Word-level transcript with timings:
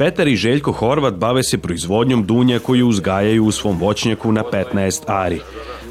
Petar 0.00 0.28
i 0.28 0.36
Željko 0.36 0.72
Horvat 0.72 1.14
bave 1.14 1.42
se 1.42 1.58
proizvodnjom 1.58 2.26
dunja 2.26 2.58
koju 2.58 2.88
uzgajaju 2.88 3.44
u 3.44 3.52
svom 3.52 3.78
voćnjaku 3.78 4.32
na 4.32 4.42
15 4.52 5.02
ari. 5.06 5.40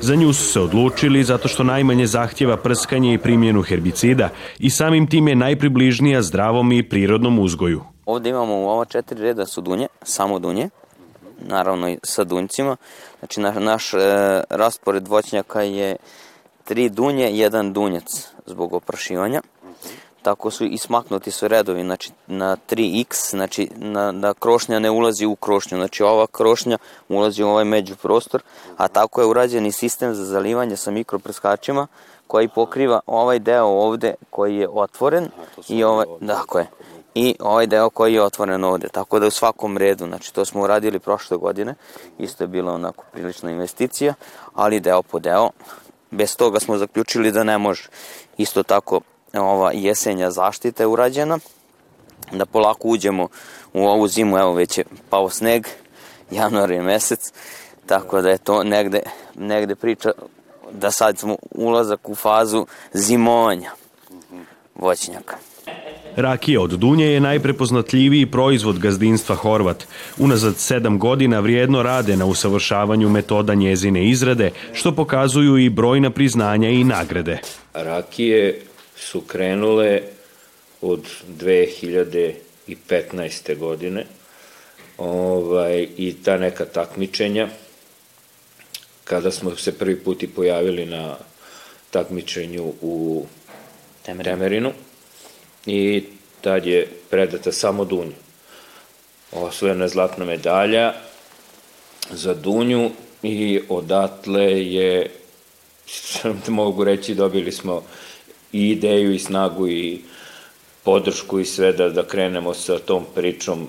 Za 0.02 0.16
nju 0.16 0.34
su 0.34 0.44
se 0.44 0.60
odlučili 0.60 1.24
zato 1.24 1.48
što 1.48 1.64
najmanje 1.64 2.08
zahtjeva 2.08 2.58
prskanje 2.58 3.14
i 3.14 3.18
primjenu 3.18 3.62
herbicida 3.62 4.30
i 4.60 4.70
samim 4.70 5.08
tim 5.08 5.28
je 5.28 5.36
najpribližnija 5.36 6.22
zdravom 6.22 6.72
i 6.72 6.90
prirodnom 6.90 7.40
uzgoju. 7.40 7.82
Ovde 8.06 8.30
imamo 8.30 8.54
ova 8.54 8.86
četiri 8.86 9.22
reda 9.22 9.46
su 9.46 9.62
dunje, 9.62 9.88
samo 10.04 10.40
dunje, 10.40 10.70
naravno 11.40 11.90
i 11.90 11.98
sa 12.04 12.24
dunjcima. 12.24 12.78
Znači 13.20 13.40
naš, 13.40 13.56
naš 13.56 13.94
e, 13.94 13.98
raspored 14.50 15.08
voćnjaka 15.08 15.62
je 15.62 15.96
tri 16.64 16.90
dunje, 16.90 17.32
jedan 17.32 17.74
dunjac 17.74 18.32
zbog 18.46 18.74
oprašivanja. 18.74 19.42
Tako 20.22 20.52
su 20.52 20.66
i 20.66 20.78
smaknuti 20.78 21.32
su 21.32 21.48
redovi, 21.48 21.84
znači 21.84 22.12
na 22.28 22.58
3x, 22.70 23.30
znači 23.30 23.70
na, 23.76 24.12
da 24.12 24.34
krošnja 24.34 24.80
ne 24.80 24.92
ulazi 24.92 25.26
u 25.26 25.36
krošnju, 25.36 25.78
znači 25.78 26.04
ova 26.04 26.28
krošnja 26.28 26.78
ulazi 27.10 27.44
u 27.44 27.48
ovaj 27.48 27.66
međuprostor, 27.66 28.42
a 28.78 28.88
tako 28.88 29.22
je 29.22 29.28
urađen 29.28 29.66
i 29.66 29.72
sistem 29.72 30.16
za 30.16 30.26
zalivanje 30.26 30.78
sa 30.78 30.92
mikroprskačima 30.92 31.88
koji 32.28 32.48
pokriva 32.48 33.00
ovaj 33.06 33.40
deo 33.40 33.66
ovde 33.66 34.14
koji 34.30 34.56
je 34.56 34.70
otvoren 34.70 35.30
i 35.68 35.84
ovaj, 35.84 36.06
dakle, 36.20 36.66
i 37.16 37.36
ovaj 37.40 37.68
deo 37.68 37.90
koji 37.90 38.14
je 38.14 38.24
otvoren 38.24 38.64
ovde, 38.64 38.88
tako 38.88 39.20
da 39.20 39.28
u 39.28 39.32
svakom 39.32 39.78
redu, 39.78 40.06
znači 40.06 40.34
to 40.34 40.46
smo 40.46 40.62
uradili 40.62 41.00
prošle 41.00 41.38
godine, 41.38 41.76
isto 42.18 42.44
je 42.44 42.48
bila 42.48 42.74
onako 42.74 43.04
prilična 43.12 43.52
investicija, 43.52 44.14
ali 44.54 44.80
deo 44.80 45.02
po 45.02 45.20
deo, 45.20 45.50
bez 46.12 46.38
toga 46.38 46.60
smo 46.60 46.78
zaključili 46.78 47.32
da 47.32 47.44
ne 47.44 47.58
može. 47.58 47.90
Isto 48.38 48.64
tako 48.64 49.02
ova 49.34 49.72
jesenja 49.74 50.32
zaštita 50.32 50.84
je 50.84 50.88
urađena, 50.88 51.40
da 52.32 52.46
polako 52.46 52.88
uđemo 52.88 53.28
u 53.74 53.86
ovu 53.86 54.08
zimu, 54.08 54.38
evo 54.38 54.54
već 54.54 54.78
je 54.78 54.84
pao 55.10 55.30
sneg, 55.30 55.68
januar 56.32 56.72
je 56.72 56.82
mesec, 56.82 57.34
tako 57.86 58.22
da 58.22 58.30
je 58.30 58.38
to 58.38 58.64
negde, 58.64 59.02
negde 59.36 59.76
priča 59.76 60.12
da 60.72 60.92
sad 60.92 61.18
smo 61.18 61.36
ulazak 61.52 62.10
u 62.10 62.16
fazu 62.16 62.66
zimovanja 62.94 63.72
voćnjaka. 64.76 65.38
Rakija 66.16 66.62
od 66.62 66.70
Dunje 66.70 67.06
je 67.06 67.20
najprepoznatljiviji 67.20 68.26
proizvod 68.26 68.80
gazdinstva 68.80 69.36
Horvat. 69.36 69.88
Unazad 70.18 70.58
sedam 70.58 71.00
godina 71.00 71.40
vrijedno 71.40 71.84
rade 71.84 72.18
na 72.18 72.26
usavršavanju 72.26 73.10
metoda 73.10 73.54
njezine 73.54 74.10
izrade, 74.10 74.52
što 74.74 74.92
pokazuju 74.92 75.58
i 75.58 75.70
brojna 75.70 76.10
priznanja 76.10 76.70
i 76.70 76.84
nagrade. 76.84 77.40
Rakije 77.74 78.62
su 79.00 79.22
krenule 79.22 80.02
od 80.82 81.08
2015. 81.40 83.58
godine 83.58 84.06
ovaj, 84.98 85.88
i 85.98 86.16
ta 86.24 86.38
neka 86.38 86.66
takmičenja 86.66 87.48
kada 89.04 89.32
smo 89.32 89.56
se 89.56 89.78
prvi 89.78 90.00
put 90.00 90.24
i 90.24 90.28
pojavili 90.28 90.86
na 90.86 91.18
takmičenju 91.92 92.74
u 92.82 93.26
Temerinu, 94.06 94.24
Temerinu 94.24 94.72
i 95.66 96.04
tad 96.42 96.66
je 96.66 96.88
predata 97.10 97.52
samo 97.52 97.86
Dunju. 97.86 98.14
Osvojena 99.32 99.84
je 99.84 99.90
zlatna 99.90 100.26
medalja 100.26 100.94
za 102.12 102.34
Dunju 102.34 102.92
i 103.24 103.62
odatle 103.70 104.66
je, 104.66 105.12
mogu 106.48 106.84
reći, 106.84 107.16
dobili 107.16 107.52
smo 107.52 107.84
i 108.54 108.70
ideju 108.70 109.14
i 109.14 109.20
snagu 109.20 109.68
i 109.68 110.02
podršku 110.84 111.40
i 111.40 111.46
sve 111.46 111.74
da, 111.74 111.90
da 111.90 112.04
krenemo 112.04 112.54
sa 112.54 112.80
tom 112.80 113.06
pričom 113.16 113.68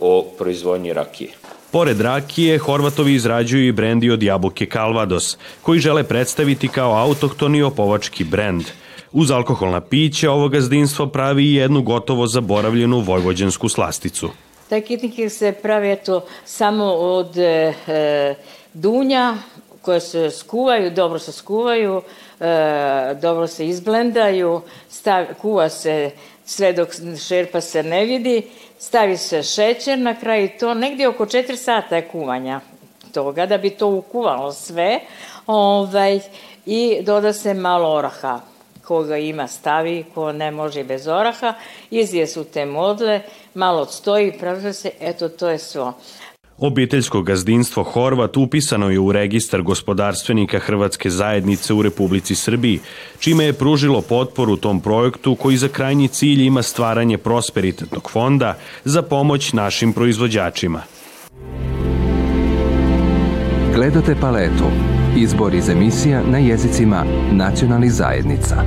o 0.00 0.26
proizvodnji 0.38 0.92
rakije. 0.92 1.30
Pored 1.70 2.00
rakije, 2.00 2.58
Horvatovi 2.58 3.14
izrađuju 3.14 3.68
i 3.68 3.72
brendi 3.72 4.10
od 4.10 4.22
jabuke 4.22 4.66
Calvados, 4.72 5.36
koji 5.62 5.80
žele 5.80 6.04
predstaviti 6.04 6.68
kao 6.68 6.92
autohtoni 6.92 7.62
opovački 7.62 8.24
brend. 8.24 8.64
Uz 9.12 9.30
alkoholna 9.30 9.80
pića 9.80 10.30
ovo 10.30 10.48
gazdinstvo 10.48 11.06
pravi 11.06 11.44
i 11.44 11.54
jednu 11.54 11.82
gotovo 11.82 12.26
zaboravljenu 12.26 13.00
vojvođansku 13.00 13.68
slasticu. 13.68 14.30
Taj 14.68 14.80
kitnik 14.80 15.32
se 15.32 15.52
pravi 15.62 15.92
eto 15.92 16.24
samo 16.44 16.84
od 16.84 17.38
e, 17.38 17.74
dunja 18.74 19.36
koje 19.88 20.00
se 20.00 20.30
skuvaju, 20.30 20.90
dobro 20.90 21.18
se 21.18 21.32
skuvaju, 21.32 22.02
e, 22.40 23.14
dobro 23.22 23.46
se 23.46 23.66
izblendaju, 23.66 24.60
stav, 24.88 25.24
kuva 25.40 25.68
se 25.68 26.10
sve 26.44 26.72
dok 26.72 26.88
šerpa 27.28 27.60
se 27.60 27.82
ne 27.82 28.04
vidi, 28.04 28.42
stavi 28.78 29.16
se 29.16 29.42
šećer 29.42 29.98
na 29.98 30.14
kraju 30.14 30.48
to 30.60 30.74
negdje 30.74 31.08
oko 31.08 31.26
4 31.26 31.56
sata 31.56 31.96
je 31.96 32.08
kuvanja 32.08 32.60
toga 33.12 33.46
da 33.46 33.58
bi 33.58 33.70
to 33.70 33.88
ukuvalo 33.88 34.52
sve 34.52 35.00
ovaj, 35.46 36.20
i 36.66 36.98
doda 37.02 37.32
se 37.32 37.54
malo 37.54 37.94
oraha 37.94 38.40
koga 38.84 39.16
ima 39.16 39.46
stavi, 39.46 40.04
ko 40.14 40.32
ne 40.32 40.50
može 40.50 40.84
bez 40.84 41.08
oraha, 41.08 41.54
izje 41.90 42.26
su 42.26 42.44
te 42.44 42.66
modle, 42.66 43.20
malo 43.54 43.82
odstoji, 43.82 44.38
praža 44.38 44.72
se, 44.72 44.90
eto 45.00 45.28
to 45.28 45.48
je 45.48 45.58
svo. 45.58 45.92
Obiteljsko 46.60 47.22
gazdinstvo 47.22 47.82
Horvat 47.82 48.36
upisano 48.36 48.90
je 48.90 48.98
u 48.98 49.12
registar 49.12 49.62
gospodarstvenika 49.62 50.58
Hrvatske 50.58 51.10
zajednice 51.10 51.74
u 51.74 51.82
Republici 51.82 52.34
Srbiji, 52.34 52.80
čime 53.18 53.44
je 53.44 53.52
pružilo 53.52 54.00
potporu 54.00 54.56
tom 54.56 54.80
projektu 54.80 55.34
koji 55.34 55.56
za 55.56 55.68
krajnji 55.68 56.08
cilj 56.08 56.42
ima 56.42 56.62
stvaranje 56.62 57.18
prosperitetnog 57.18 58.10
fonda 58.10 58.58
za 58.84 59.02
pomoć 59.02 59.52
našim 59.52 59.92
proizvođačima. 59.92 60.82
Gledate 63.74 64.16
paletu. 64.20 64.64
Izbor 65.16 65.54
iz 65.54 65.68
emisija 65.68 66.22
na 66.22 66.38
jezicima 66.38 67.04
nacionalnih 67.32 67.92
zajednica. 67.92 68.64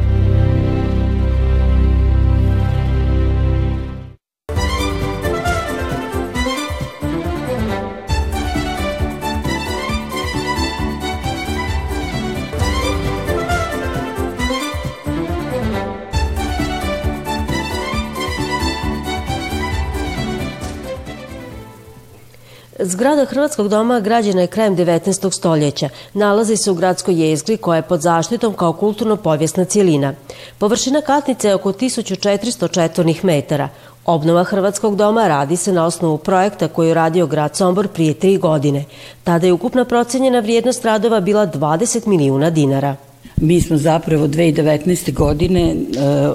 Zgrada 22.83 23.25
Hrvatskog 23.25 23.67
doma 23.67 23.99
građena 23.99 24.41
je 24.41 24.47
krajem 24.47 24.77
19. 24.77 25.31
stoljeća. 25.31 25.89
Nalazi 26.13 26.57
se 26.57 26.71
u 26.71 26.73
gradskoj 26.73 27.29
jezgri 27.29 27.57
koja 27.57 27.75
je 27.75 27.81
pod 27.81 28.01
zaštitom 28.01 28.53
kao 28.53 28.73
kulturno-povjesna 28.73 29.65
cijelina. 29.65 30.13
Površina 30.57 31.01
katnice 31.01 31.47
je 31.47 31.55
oko 31.55 31.71
1400 31.71 32.71
četvornih 32.71 33.25
metara. 33.25 33.69
Obnova 34.05 34.43
Hrvatskog 34.43 34.95
doma 34.95 35.27
radi 35.27 35.55
se 35.55 35.73
na 35.73 35.85
osnovu 35.85 36.17
projekta 36.17 36.67
koji 36.67 36.87
je 36.87 36.93
radio 36.93 37.27
grad 37.27 37.55
Sombor 37.55 37.87
prije 37.87 38.13
tri 38.13 38.37
godine. 38.37 38.85
Tada 39.23 39.45
je 39.47 39.53
ukupna 39.53 39.85
procenjena 39.85 40.39
vrijednost 40.39 40.85
radova 40.85 41.19
bila 41.19 41.47
20 41.47 42.07
milijuna 42.07 42.49
dinara. 42.49 42.95
Mi 43.41 43.61
smo 43.61 43.77
zapravo 43.77 44.27
2019. 44.27 45.13
godine 45.13 45.61
e, 45.61 45.75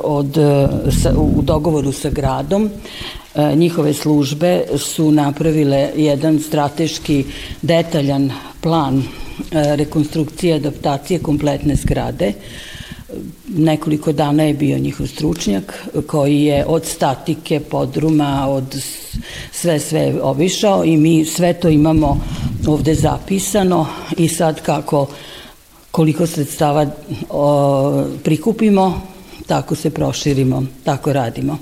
od, 0.04 0.38
sa, 1.02 1.12
u 1.18 1.42
dogovoru 1.42 1.92
sa 1.92 2.10
gradom 2.10 2.70
e, 3.34 3.56
njihove 3.56 3.92
službe 3.94 4.62
su 4.78 5.10
napravile 5.10 5.90
jedan 5.96 6.40
strateški 6.40 7.24
detaljan 7.62 8.30
plan 8.60 9.02
rekonstrukcije 9.52 10.54
adaptacije 10.54 11.18
kompletne 11.18 11.74
zgrade. 11.76 12.32
Nekoliko 13.48 14.12
dana 14.12 14.42
je 14.42 14.54
bio 14.54 14.78
njihov 14.78 15.06
stručnjak 15.06 15.86
koji 16.06 16.42
je 16.42 16.64
od 16.66 16.84
statike, 16.84 17.60
podruma, 17.60 18.46
od 18.48 18.82
sve 19.52 19.78
sve 19.80 20.14
obišao 20.22 20.84
i 20.84 20.96
mi 20.96 21.24
sve 21.24 21.52
to 21.52 21.68
imamo 21.68 22.20
ovde 22.66 22.94
zapisano 22.94 23.86
i 24.16 24.28
sad 24.28 24.62
kako 24.62 25.06
koliko 25.96 26.26
sredstava 26.26 26.87
o, 27.31 28.04
prikupimo, 28.25 29.00
tako 29.46 29.75
se 29.75 29.90
proširimo, 29.90 30.62
tako 30.84 31.12
radimo. 31.12 31.58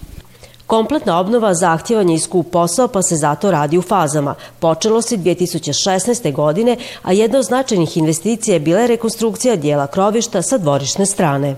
Kompletna 0.66 1.20
obnova 1.20 1.54
zahtjevanje 1.54 2.14
i 2.14 2.18
skup 2.18 2.50
posao 2.50 2.88
pa 2.88 3.02
se 3.02 3.16
zato 3.16 3.50
radi 3.50 3.78
u 3.78 3.82
fazama. 3.82 4.34
Počelo 4.58 5.02
se 5.02 5.16
2016. 5.16 6.32
godine, 6.32 6.76
a 7.02 7.12
jedna 7.12 7.38
od 7.38 7.44
značajnih 7.44 7.96
investicija 7.96 8.54
je 8.54 8.60
bila 8.60 8.86
rekonstrukcija 8.86 9.56
dijela 9.56 9.86
krovišta 9.86 10.42
sa 10.42 10.58
dvorišne 10.58 11.06
strane. 11.06 11.56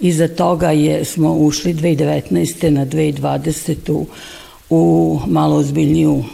Iza 0.00 0.28
toga 0.28 0.70
je, 0.70 1.04
smo 1.04 1.32
ušli 1.34 1.74
2019. 1.74 2.70
na 2.70 2.86
2020. 2.86 4.04
u 4.70 5.20
malo 5.26 5.56
ozbiljniju 5.56 6.24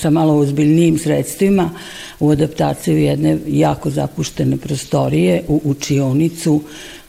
sa 0.00 0.10
malo 0.10 0.34
ozbiljnijim 0.34 0.98
sredstvima 0.98 1.70
u 2.20 2.30
adaptaciju 2.30 2.98
jedne 2.98 3.38
jako 3.46 3.90
zapuštene 3.90 4.56
prostorije 4.56 5.42
u 5.48 5.60
učionicu 5.64 6.62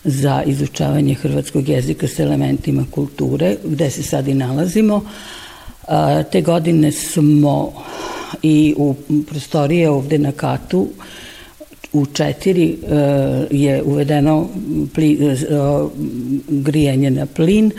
za 0.04 0.44
izučavanje 0.46 1.14
hrvatskog 1.14 1.70
jezika 1.70 2.08
s 2.08 2.20
elementima 2.20 2.86
kulture, 2.92 3.56
gde 3.64 3.90
se 3.90 4.04
sad 4.04 4.28
i 4.28 4.34
nalazimo. 4.34 5.06
Te 6.32 6.42
godine 6.42 6.92
smo 6.92 7.74
i 8.44 8.74
u 8.78 8.96
prostorije 9.30 9.90
ovde 9.90 10.18
na 10.18 10.32
Katu 10.32 10.88
u 11.94 12.06
četiri 12.06 12.78
je 13.52 13.84
uvedeno 13.84 14.48
plin, 14.94 15.38
grijanje 16.48 17.12
na 17.12 17.26
plin 17.26 17.72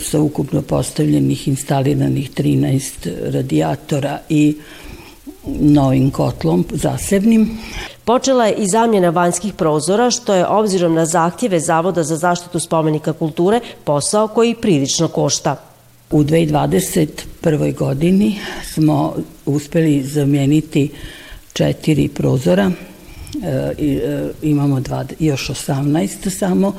sa 0.00 0.20
ukupno 0.20 0.62
postavljenih 0.62 1.48
instaliranih 1.48 2.30
13 2.30 3.30
radijatora 3.32 4.18
i 4.28 4.56
novim 5.60 6.10
kotlom 6.10 6.64
zasebnim. 6.70 7.58
Počela 8.04 8.46
je 8.46 8.54
i 8.54 8.68
zamjena 8.68 9.10
vanjskih 9.10 9.54
prozora, 9.54 10.10
što 10.10 10.34
je 10.34 10.46
obzirom 10.46 10.94
na 10.94 11.06
zahtjeve 11.06 11.60
Zavoda 11.60 12.02
za 12.02 12.16
zaštitu 12.16 12.60
spomenika 12.60 13.12
kulture 13.12 13.60
posao 13.84 14.28
koji 14.28 14.54
prilično 14.54 15.08
košta. 15.08 15.56
U 16.10 16.22
2021. 16.22 17.74
godini 17.74 18.38
smo 18.74 19.14
uspeli 19.46 20.02
zamijeniti 20.02 20.90
četiri 21.52 22.08
prozora, 22.08 22.70
e, 23.42 23.48
e, 23.48 24.30
imamo 24.42 24.80
dva, 24.80 25.04
još 25.18 25.50
18 25.50 26.30
samo, 26.38 26.72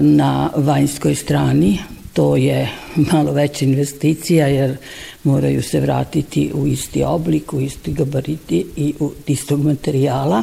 na 0.00 0.50
vanjskoj 0.56 1.14
strani 1.14 1.78
to 2.12 2.36
je 2.36 2.68
malo 3.12 3.32
veća 3.32 3.64
investicija 3.64 4.46
jer 4.46 4.76
moraju 5.24 5.62
se 5.62 5.80
vratiti 5.80 6.52
u 6.54 6.66
isti 6.66 7.02
oblik, 7.02 7.52
u 7.52 7.60
isti 7.60 7.92
gabariti 7.92 8.66
i 8.76 8.94
u 9.00 9.10
istog 9.26 9.64
materijala. 9.64 10.42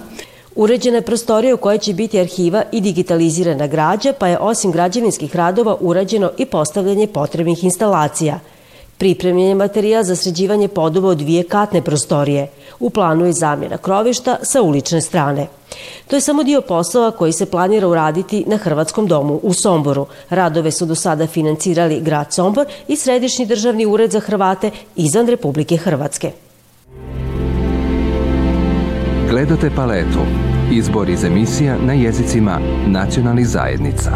Uređena 0.56 1.02
prostorija 1.02 1.56
u 1.56 1.58
kojoj 1.58 1.78
će 1.78 1.94
biti 1.94 2.20
arhiva 2.20 2.64
i 2.72 2.82
digitalizirana 2.82 3.68
građa, 3.68 4.14
pa 4.20 4.28
je 4.28 4.38
osim 4.38 4.72
građevinskih 4.72 5.36
radova 5.36 5.78
urađeno 5.80 6.32
i 6.38 6.46
postavljanje 6.46 7.08
potrebnih 7.08 7.64
instalacija– 7.64 8.40
Pripremljen 9.00 9.48
je 9.48 9.56
materijal 9.56 10.04
za 10.04 10.16
sređivanje 10.16 10.68
podoba 10.68 11.08
od 11.08 11.18
dvije 11.18 11.44
katne 11.44 11.82
prostorije. 11.82 12.48
U 12.80 12.90
planu 12.90 13.26
je 13.26 13.34
zamjena 13.34 13.78
krovišta 13.78 14.38
sa 14.44 14.62
ulične 14.62 15.02
strane. 15.02 15.48
To 16.08 16.16
je 16.16 16.22
samo 16.22 16.44
dio 16.44 16.62
poslova 16.62 17.12
koji 17.12 17.34
se 17.34 17.46
planira 17.46 17.88
uraditi 17.88 18.44
na 18.48 18.58
Hrvatskom 18.58 19.08
domu 19.08 19.40
u 19.44 19.54
Somboru. 19.54 20.06
Radove 20.30 20.72
su 20.72 20.86
do 20.86 20.96
sada 20.96 21.28
financirali 21.28 22.02
grad 22.02 22.34
Sombor 22.34 22.66
i 22.88 22.96
Središnji 22.96 23.46
državni 23.46 23.86
ured 23.86 24.12
za 24.12 24.20
Hrvate 24.20 24.72
izvan 24.96 25.28
Republike 25.28 25.78
Hrvatske. 25.78 26.32
Gledate 29.30 29.70
paletu. 29.76 30.20
Izbor 30.72 31.10
iz 31.10 31.24
emisija 31.24 31.78
na 31.78 31.94
jezicima 31.94 32.60
nacionalnih 32.88 33.48
zajednica. 33.48 34.12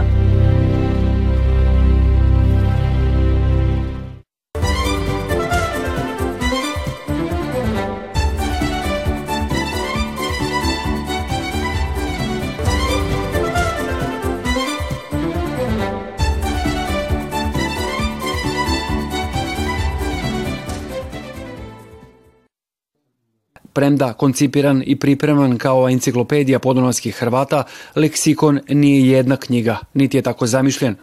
Premda 23.73 24.13
koncipiran 24.13 24.83
i 24.85 24.95
pripreman 24.95 25.57
kao 25.57 25.89
enciklopedija 25.89 26.59
podunavskih 26.59 27.15
Hrvata, 27.15 27.63
leksikon 27.95 28.59
nije 28.69 29.09
jedna 29.09 29.37
knjiga, 29.37 29.77
niti 29.93 30.17
je 30.17 30.21
tako 30.21 30.47
zamišljen. 30.47 30.95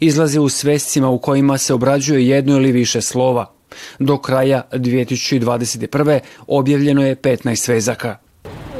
Izlazi 0.00 0.38
u 0.38 0.48
svescima 0.48 1.08
u 1.08 1.18
kojima 1.18 1.58
se 1.58 1.74
obrađuje 1.74 2.28
jedno 2.28 2.56
ili 2.56 2.72
više 2.72 3.00
slova. 3.00 3.52
Do 3.98 4.18
kraja 4.18 4.62
2021. 4.72 6.20
objavljeno 6.46 7.06
je 7.06 7.16
15 7.16 7.56
svezaka. 7.56 8.16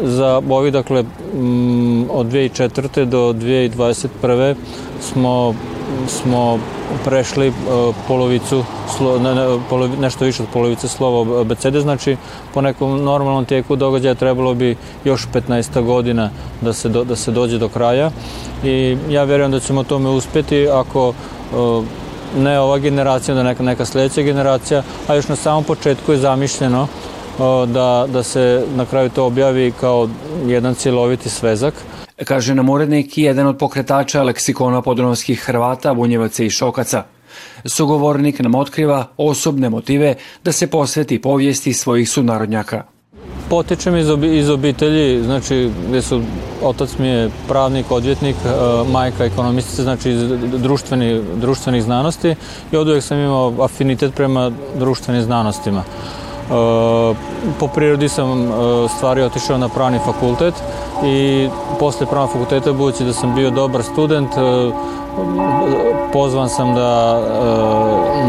Za 0.03 0.43
ovi, 0.50 0.71
dakle, 0.71 0.99
od 2.11 2.27
2004. 2.27 3.05
do 3.05 3.33
2021. 3.33 4.55
smo 5.00 5.55
smo 6.09 6.59
prešli 7.05 7.47
e, 7.47 7.53
polovicu, 8.09 8.65
ne, 9.21 9.35
ne, 9.35 9.59
polovi, 9.71 9.97
nešto 9.97 10.25
više 10.25 10.43
od 10.43 10.49
polovice 10.53 10.89
slova 10.89 11.41
abecede, 11.41 11.81
znači 11.81 12.17
po 12.55 12.61
nekom 12.61 13.05
normalnom 13.05 13.44
tijeku 13.44 13.77
događaja 13.77 14.15
trebalo 14.15 14.55
bi 14.55 14.77
još 15.05 15.27
15 15.49 15.83
godina 15.83 16.31
da 16.61 16.73
se, 16.73 16.89
do, 16.89 17.05
da 17.05 17.17
se 17.17 17.31
dođe 17.31 17.59
do 17.59 17.69
kraja 17.69 18.11
i 18.65 18.97
ja 19.09 19.25
verujem 19.25 19.50
da 19.50 19.61
ćemo 19.61 19.85
tome 19.85 20.09
uspjeti 20.09 20.69
ako 20.69 21.12
e, 21.12 22.03
ne 22.37 22.61
ova 22.61 22.79
generacija, 22.79 23.35
da 23.35 23.43
neka, 23.43 23.62
neka 23.62 23.85
sledeća 23.85 24.23
generacija, 24.23 24.83
a 25.09 25.15
još 25.15 25.29
na 25.29 25.37
samom 25.37 25.65
početku 25.65 26.12
je 26.12 26.19
zamišljeno 26.19 26.88
da, 27.67 28.06
da 28.12 28.23
se 28.23 28.64
na 28.76 28.87
kraju 28.87 29.11
to 29.11 29.26
objavi 29.26 29.73
kao 29.81 30.08
jedan 30.46 30.75
cjeloviti 30.75 31.29
svezak 31.29 31.75
kaže 32.25 32.55
nam 32.55 32.69
urednik 32.69 33.19
i 33.19 33.23
jedan 33.23 33.46
od 33.46 33.58
pokretača 33.58 34.23
leksikona 34.23 34.82
podronovskih 34.82 35.40
Hrvata, 35.40 35.94
Bunjevaca 35.94 36.44
i 36.44 36.50
Šokaca. 36.50 37.05
Sugovornik 37.64 38.38
nam 38.38 38.55
otkriva 38.55 39.06
osobne 39.17 39.70
motive 39.70 40.14
da 40.44 40.52
se 40.52 40.67
posveti 40.67 41.23
povijesti 41.23 41.73
svojih 41.73 42.11
sunarodnjaka. 42.11 42.84
Potičem 43.50 43.96
iz, 43.96 44.11
obi, 44.11 44.38
iz 44.38 44.49
obitelji, 44.49 45.23
znači 45.23 45.70
gde 45.88 46.02
su, 46.02 46.20
otac 46.62 46.99
mi 46.99 47.06
je 47.06 47.31
pravnik, 47.49 47.90
odvjetnik, 47.90 48.37
e, 48.44 48.49
majka 48.90 49.25
ekonomistica, 49.25 49.82
znači 49.82 50.11
iz 50.11 50.20
društveni, 50.58 51.20
društvenih 51.37 51.82
znanosti 51.82 52.35
i 52.73 52.76
od 52.76 52.88
uvijek 52.88 53.05
sam 53.05 53.19
imao 53.19 53.55
afinitet 53.61 54.14
prema 54.14 54.52
društvenim 54.78 55.23
znanostima. 55.23 55.85
E, 56.50 57.14
po 57.61 57.68
prirodi 57.68 58.08
sam 58.08 58.42
e, 58.42 58.49
stvari 58.96 59.22
otišao 59.22 59.58
na 59.58 59.68
pravni 59.68 59.99
fakultet 60.04 60.54
i 61.04 61.49
posle 61.78 62.06
pravnog 62.06 62.32
fakulteta, 62.32 62.72
budući 62.72 63.04
da 63.04 63.12
sam 63.12 63.34
bio 63.34 63.50
dobar 63.50 63.82
student, 63.82 64.30
e, 64.37 64.70
pozvan 66.12 66.49
sam 66.49 66.75
da, 66.75 67.20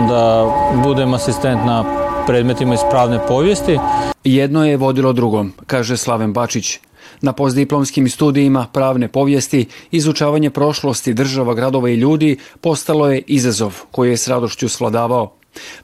da 0.10 0.46
budem 0.84 1.14
asistent 1.14 1.66
na 1.66 1.84
predmetima 2.28 2.74
iz 2.74 2.80
pravne 2.90 3.20
povijesti. 3.28 3.80
Jedno 4.24 4.66
je 4.66 4.78
vodilo 4.78 5.14
drugom, 5.14 5.54
kaže 5.68 5.98
Slaven 5.98 6.34
Bačić. 6.34 6.80
Na 7.22 7.34
postdiplomskim 7.34 8.10
studijima 8.10 8.68
pravne 8.74 9.08
povijesti 9.08 9.66
izučavanje 9.92 10.50
prošlosti 10.50 11.14
država, 11.14 11.54
gradova 11.54 11.90
i 11.90 11.96
ljudi 11.96 12.38
postalo 12.62 13.08
je 13.12 13.22
izazov 13.28 13.82
koji 13.92 14.10
je 14.10 14.18
s 14.18 14.28
radošću 14.28 14.70
svladavao. 14.70 15.32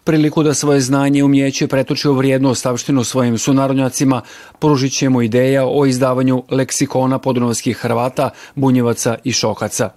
Priliku 0.04 0.44
da 0.44 0.54
svoje 0.54 0.82
znanje 0.82 1.20
i 1.20 1.24
umjeće 1.24 1.68
pretoči 1.68 2.08
u 2.08 2.14
vrijednu 2.14 2.50
ostavštinu 2.50 3.04
svojim 3.04 3.38
sunarodnjacima, 3.38 4.22
pružit 4.60 4.94
će 4.94 5.10
mu 5.10 5.22
ideja 5.22 5.68
o 5.68 5.86
izdavanju 5.86 6.44
leksikona 6.50 7.20
podunavskih 7.20 7.78
Hrvata, 7.78 8.30
Bunjevaca 8.56 9.18
i 9.24 9.32
Šokaca. 9.32 9.90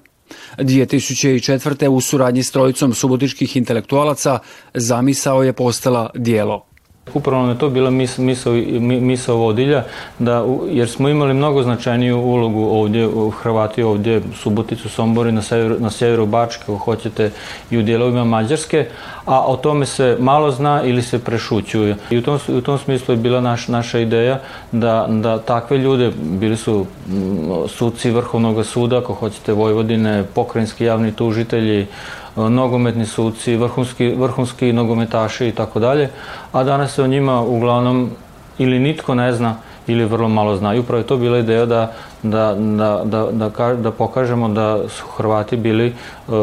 2004. 0.58 1.88
u 1.88 2.00
suradnji 2.00 2.42
s 2.42 2.50
trojicom 2.50 2.94
subotičkih 2.94 3.56
intelektualaca 3.56 4.38
zamisao 4.74 5.42
je 5.42 5.52
postala 5.52 6.10
dijelo. 6.14 6.71
Upravo 7.14 7.48
je 7.48 7.58
to 7.58 7.68
bila 7.68 7.90
mis, 7.90 8.18
misao, 8.18 8.52
misao 8.80 9.36
vodilja, 9.36 9.84
da, 10.18 10.44
jer 10.68 10.88
smo 10.88 11.08
imali 11.08 11.34
mnogo 11.34 11.62
značajniju 11.62 12.18
ulogu 12.18 12.64
ovdje 12.64 13.08
u 13.08 13.30
Hrvati, 13.30 13.82
ovdje 13.82 14.22
Suboticu, 14.34 14.88
Sombori, 14.88 15.32
na 15.32 15.42
severu, 15.42 15.76
na 15.80 16.26
Bačke, 16.26 16.62
ako 16.62 16.76
hoćete, 16.76 17.30
i 17.70 17.78
u 17.78 17.82
dijelovima 17.82 18.24
Mađarske, 18.24 18.86
a 19.24 19.46
o 19.46 19.56
tome 19.56 19.86
se 19.86 20.16
malo 20.20 20.50
zna 20.50 20.82
ili 20.84 21.02
se 21.02 21.18
prešućuje. 21.18 21.96
I 22.10 22.18
u 22.18 22.22
tom, 22.22 22.38
u 22.48 22.60
tom 22.60 22.78
smislu 22.78 23.14
je 23.14 23.18
bila 23.18 23.40
naš, 23.40 23.68
naša 23.68 23.98
ideja 23.98 24.40
da, 24.72 25.06
da 25.10 25.38
takve 25.38 25.78
ljude, 25.78 26.12
bili 26.16 26.56
su 26.56 26.86
suci 27.68 28.10
Vrhovnog 28.10 28.66
suda, 28.66 28.98
ako 28.98 29.14
hoćete, 29.14 29.52
Vojvodine, 29.52 30.24
pokrajinski 30.34 30.84
javni 30.84 31.12
tužitelji, 31.12 31.86
nogometni 32.36 33.06
suci, 33.06 33.56
vrhunski, 33.56 34.08
vrhunski 34.08 34.72
nogometaši 34.72 35.48
i 35.48 35.52
tako 35.52 35.80
dalje, 35.80 36.10
a 36.52 36.64
danas 36.64 36.94
se 36.94 37.02
o 37.02 37.06
njima 37.06 37.40
uglavnom 37.40 38.10
ili 38.58 38.78
nitko 38.78 39.14
ne 39.14 39.32
zna 39.32 39.56
ili 39.86 40.04
vrlo 40.04 40.28
malo 40.28 40.56
zna. 40.56 40.74
I 40.74 40.78
upravo 40.78 40.98
je 40.98 41.06
to 41.06 41.16
bila 41.16 41.38
ideja 41.38 41.66
da, 41.66 41.92
da, 42.22 42.54
da, 42.54 43.02
da, 43.04 43.30
da, 43.30 43.74
da 43.74 43.90
pokažemo 43.90 44.48
da 44.48 44.88
su 44.88 45.04
Hrvati 45.16 45.56
bili 45.56 45.94
uh, 46.28 46.34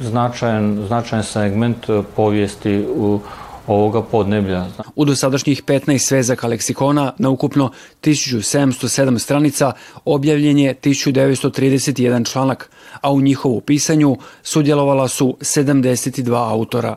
značajan, 0.00 0.84
značajan 0.86 1.24
segment 1.24 1.86
povijesti 2.16 2.86
u 2.96 3.20
ovoga 3.66 4.02
podneblja. 4.02 4.66
U 4.96 5.04
dosadašnjih 5.04 5.62
15 5.64 5.98
svezaka 5.98 6.46
leksikona 6.46 7.12
na 7.18 7.30
ukupno 7.30 7.70
1707 8.02 9.18
stranica 9.18 9.72
objavljen 10.04 10.58
je 10.58 10.74
1931 10.74 12.32
članak, 12.32 12.70
a 13.00 13.12
u 13.12 13.20
njihovu 13.20 13.60
pisanju 13.60 14.16
sudjelovala 14.42 15.08
su 15.08 15.36
72 15.40 16.50
autora. 16.50 16.96